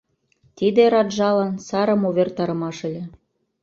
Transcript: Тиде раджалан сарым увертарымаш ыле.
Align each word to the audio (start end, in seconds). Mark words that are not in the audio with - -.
Тиде 0.57 0.83
раджалан 0.93 1.53
сарым 1.67 2.01
увертарымаш 2.09 2.77
ыле. 2.87 3.03